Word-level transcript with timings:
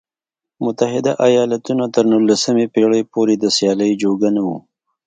متحده 0.63 1.11
ایالتونه 1.27 1.85
تر 1.93 2.03
نولسمې 2.11 2.65
پېړۍ 2.73 3.03
پورې 3.13 3.33
د 3.37 3.45
سیالۍ 3.55 3.91
جوګه 4.03 4.29
نه 4.35 4.41
و. 4.47 4.49